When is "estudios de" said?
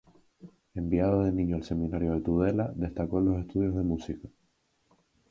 3.45-3.83